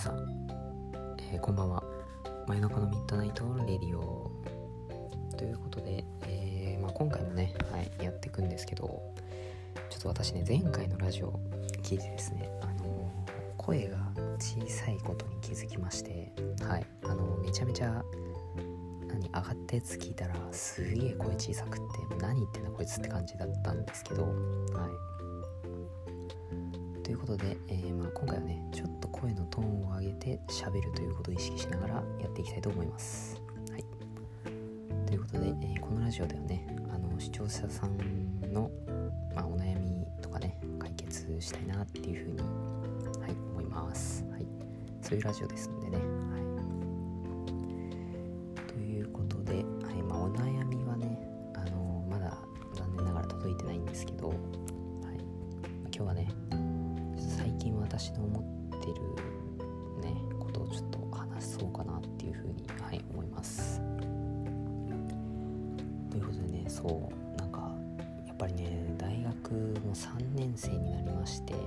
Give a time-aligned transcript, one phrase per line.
[0.00, 0.48] さん、
[1.30, 1.84] えー、こんばんは。
[2.46, 4.30] 真夜中の midnight radio。
[5.36, 9.02] ということで、えー、まあ、今回もね、はい、やっていくんですけど
[9.90, 11.38] ちょっと私ね前回のラジオ
[11.82, 13.12] 聞いてですね、あの
[13.58, 13.98] 声が
[14.38, 18.02] 小さいことに気づきましてはいあのめちゃめちゃ
[19.06, 24.32] 何上がったやつ聞いたらすげえ声小さくって何言ってんだこいつって感じだったんですけどはい。
[27.02, 28.89] ということで、えー、まあ、今回はねちょっと
[30.30, 33.40] ンを上げて喋るということを意識しながらやっていきたいと思います。
[33.70, 33.84] はい、
[35.06, 37.96] ということで、えー、このラジオではねあの視聴者さん
[38.52, 38.70] の、
[39.34, 42.38] まあ、お悩みとかね解決したいなっていうふうに、
[43.20, 44.24] はい、思います。
[44.30, 44.46] はい、
[45.02, 45.98] そういうラジオですんでね。
[45.98, 46.02] は
[48.58, 49.64] い、ということで、はい
[50.02, 51.18] まあ、お悩みはね
[51.54, 52.38] あのまだ
[52.74, 54.36] 残念ながら届いてないんですけど、はい、
[55.84, 56.28] 今日はね
[57.16, 58.40] 最近私の思
[58.76, 58.94] ってる
[62.30, 63.80] いうふうにはい思います。
[66.10, 67.72] ということでねそうなんか
[68.26, 69.52] やっぱりね大学
[69.84, 71.62] の3年生になりまして、はい、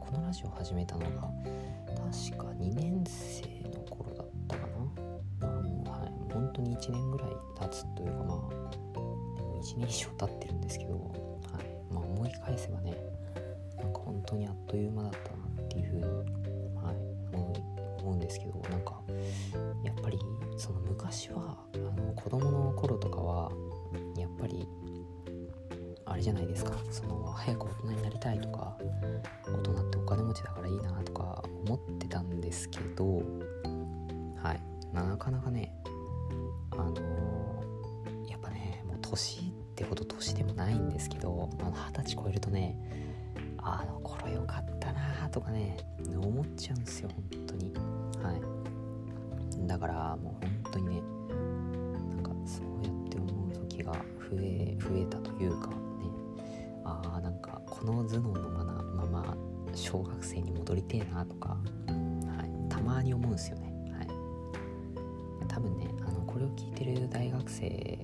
[0.00, 1.28] このラジオ始めたのが
[2.10, 7.28] 確か2年生の頃だったかな、まあ、もうはい本当に1年ぐらい
[7.60, 9.00] 経つというかまあで
[9.40, 12.96] も1年以上経ってるんですけど、はいまあ、思い返せばね
[13.76, 16.02] なんか本当にあっという間だったなっていうふうに、
[16.82, 17.12] はい、
[18.02, 19.00] 思うんですけどなんか
[20.62, 23.50] その昔はあの子供の頃とかは
[24.16, 24.64] やっぱり
[26.04, 26.70] あれじゃないですか。
[26.88, 28.78] その早く大人になりたいとか
[29.44, 33.24] 大人ってお金持ちだからいいなとか思ってたんですけど
[34.40, 34.60] はい。
[34.94, 35.74] なかなかね
[36.70, 36.94] あの、
[38.28, 39.42] やっぱねもう年っ
[39.74, 42.78] てほど年でもないんですけど二十、歳超えるとね
[43.58, 45.76] あの頃良かったなとかね
[46.14, 47.72] 思っちゃうんですよ本当に。
[48.22, 48.61] はい。
[49.66, 51.02] だからもう本当にね
[52.14, 55.74] なんかそうやって思う時が増え増えたというかね。
[56.84, 59.36] ああなんかこの頭脳のまままま
[59.74, 61.56] 小学生に戻りてえなとか、は
[62.44, 63.72] い、たまに思うんですよね。
[63.96, 64.08] はい。
[65.46, 67.98] 多分ねあのこれを聞いてる大学生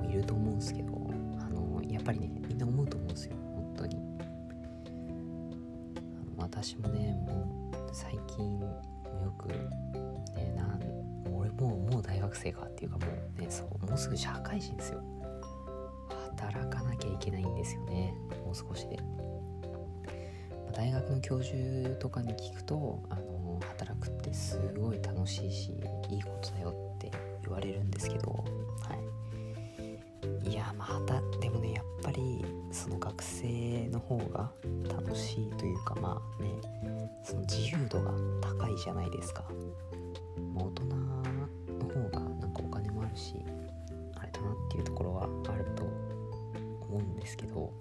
[0.00, 0.92] もいると思うんですけど
[1.40, 3.36] あのやっぱりねみんな思うと思うんですよ。
[3.54, 3.96] 本当に。
[6.38, 8.60] 私もねもう最近
[9.22, 10.80] よくねなん
[11.34, 13.06] 俺もうもう大学生かっていうかも
[13.38, 15.02] うねそうもうすぐ社会人ですよ。
[16.36, 18.14] 働かなきゃいけないんですよね。
[18.44, 18.98] もう少しで、
[20.66, 25.72] ま大学の教授とかに聞くとあの働くってすごい楽しいし
[26.10, 27.10] いいことだよって
[27.42, 28.44] 言われるんですけどは
[28.94, 30.50] い。
[30.50, 31.15] いやまたでもねやっぱり
[32.76, 34.50] その学生の方が
[34.88, 36.50] 楽しいというかまあね
[37.24, 39.44] その自由度が高いじゃないですか、
[40.54, 40.94] 大人の
[41.88, 43.34] 方がなんかお金もあるし
[44.14, 45.84] あれだなっていうところはあると
[46.88, 47.72] 思うんですけど。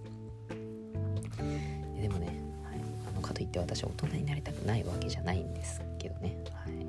[2.00, 2.28] でもね、
[2.64, 6.38] はい、あのかといって私は大人になりたくないわけじゃないんですけどね。
[6.52, 6.74] はい。
[6.76, 6.86] っ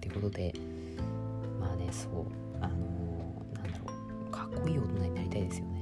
[0.00, 0.54] てことで
[1.58, 2.10] まあねそう
[2.60, 3.86] あのー、なんだろ
[4.28, 5.79] うかっこいい大人になりたいですよね。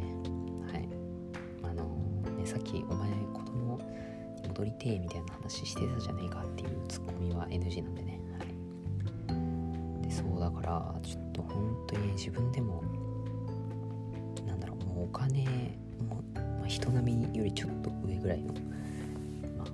[2.49, 3.79] さっきお前子供
[4.49, 8.21] 戻りてえみたいな話してたじゃねえかっていうツッコミは NG なんでね。
[9.29, 9.37] は
[10.01, 10.03] い。
[10.03, 12.83] でそうだからちょっと本当に自分でも
[14.47, 15.45] なんだろうもうお金
[16.09, 18.55] も、まあ、人並みよりちょっと上ぐらいの、
[19.59, 19.69] まあ、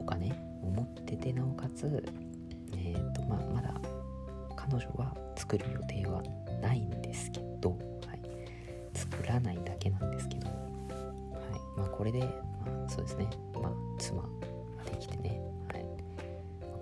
[0.00, 0.32] お金
[0.64, 2.04] を持っててなおかつ
[2.76, 3.80] えっ、ー、とまあまだ
[4.56, 6.20] 彼女は作る予定は
[6.60, 7.76] ないんですけど、は
[8.14, 8.20] い、
[8.92, 10.50] 作らないだけなんですけど
[11.76, 12.26] まあこれで、ま
[12.86, 13.28] あ、そうですね、
[13.60, 14.28] まあ妻が
[14.84, 15.40] できてね、
[15.72, 15.86] はい、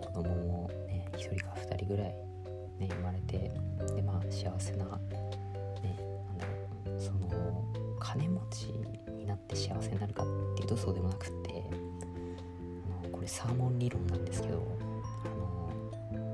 [0.00, 2.14] 子供もね、1人か2人ぐらい
[2.78, 3.52] ね、生まれて、
[3.94, 5.96] でまあ幸せな、ね、
[6.28, 6.46] なんだ
[6.86, 7.64] ろう、その、
[7.98, 8.64] 金持ち
[9.12, 10.26] になって幸せになるかっ
[10.56, 11.64] ていうとそうでもなくって、
[13.02, 14.62] あのこれサーモン理論なんですけど、
[15.24, 16.30] あの、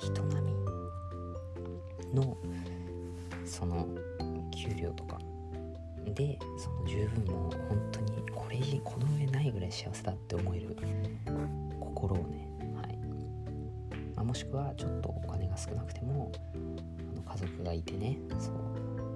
[0.00, 2.36] 人並みの
[3.44, 3.86] その
[4.50, 5.18] 給料とか
[6.10, 10.76] でその十分もう本当にこれこの上ないぐらい幸せだって思える
[11.80, 12.98] 心をね、はい。
[14.14, 16.32] まあ、もしくはちょっとお金が少なくても
[17.12, 19.07] あの家族がいてねそうもう。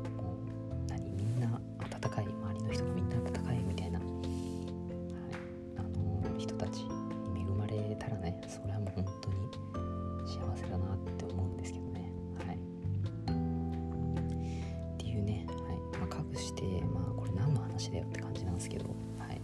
[16.42, 16.62] して
[16.92, 18.86] まあこれ何の話だよって感じなんですけど、
[19.18, 19.40] はい、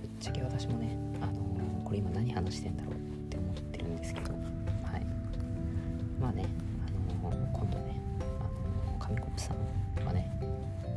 [0.00, 2.96] ぶっちゃけ私もね、あのー、これ今何話してんだろうっ
[3.28, 4.38] て思ってるんですけどは
[4.98, 5.06] い。
[6.20, 6.44] まあね
[7.22, 8.00] あの今度ね
[8.88, 10.30] あの紙コップさんはね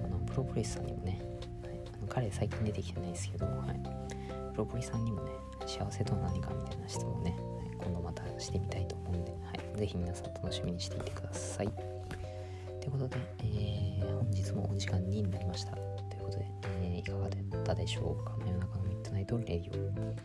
[0.03, 1.21] あのプロポリスさんにもね、
[1.63, 3.79] はい、あの彼最近出てきてないですけど、はい、
[4.53, 5.31] プロポリさんにもね
[5.65, 11.96] 幸せとは何かみたいな質問をね、はい、今度またしてみたいと思うんで、はい、ぜひ皆さん楽しみにしていてください。
[12.87, 15.73] ということで、えー、本日もお時間になりました。
[15.73, 15.83] とい
[16.21, 16.45] うことで、
[16.81, 18.37] えー、いかがだったでしょうか？
[18.39, 20.15] 真夜中の midnight radio ね。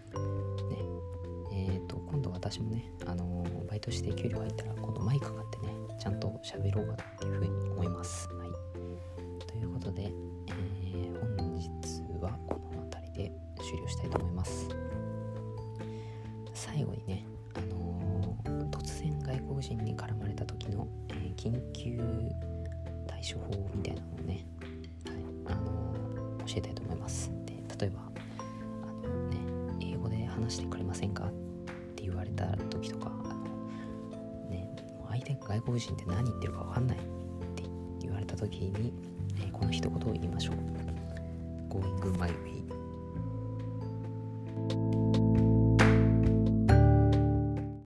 [1.53, 8.29] えーと、今度私もね、あの、バイトして給料入ったら今度マイク買ってねちゃんと喋ろうかなっていうふうに思います。
[8.29, 8.49] はい、
[9.45, 10.13] ということで、え、
[11.37, 11.69] 本日
[12.21, 14.69] はこの辺りで終了したいと思います。
[16.55, 18.37] 最後にね、あの、
[18.71, 22.01] 突然外国人に絡まれた時の、えー、緊急
[23.23, 24.45] 対処法みたいなのをね、
[25.07, 25.17] はい
[25.47, 27.31] あの教えたいと思います。
[27.47, 28.01] で例えば
[29.05, 29.37] あの、ね、
[29.81, 31.33] 英語で話してくれませんかっ
[31.95, 33.11] て言われた時とか
[34.51, 34.69] ね、
[35.09, 37.01] 相手外国人って何言ってるか分かんないっ
[37.55, 37.63] て
[38.01, 38.93] 言われた時に、
[39.39, 40.57] えー、この一言を言いましょう
[41.73, 42.82] Going my way